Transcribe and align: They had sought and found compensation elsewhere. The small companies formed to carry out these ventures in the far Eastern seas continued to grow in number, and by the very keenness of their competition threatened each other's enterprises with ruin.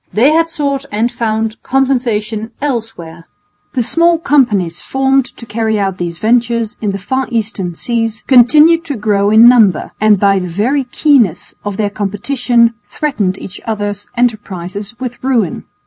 They 0.11 0.31
had 0.31 0.49
sought 0.49 0.83
and 0.91 1.11
found 1.11 1.61
compensation 1.61 2.49
elsewhere. 2.59 3.27
The 3.75 3.83
small 3.83 4.17
companies 4.17 4.81
formed 4.81 5.25
to 5.37 5.45
carry 5.45 5.79
out 5.79 5.99
these 5.99 6.17
ventures 6.17 6.75
in 6.81 6.89
the 6.91 6.97
far 6.97 7.27
Eastern 7.29 7.75
seas 7.75 8.23
continued 8.25 8.83
to 8.85 8.95
grow 8.95 9.29
in 9.29 9.47
number, 9.47 9.91
and 10.01 10.19
by 10.19 10.39
the 10.39 10.47
very 10.47 10.85
keenness 10.85 11.53
of 11.63 11.77
their 11.77 11.91
competition 11.91 12.73
threatened 12.83 13.37
each 13.37 13.61
other's 13.67 14.09
enterprises 14.17 14.95
with 14.99 15.23
ruin. 15.23 15.65